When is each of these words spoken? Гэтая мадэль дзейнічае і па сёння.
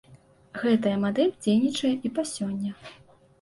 Гэтая 0.61 0.93
мадэль 1.03 1.33
дзейнічае 1.43 1.93
і 2.09 2.13
па 2.17 2.27
сёння. 2.33 2.75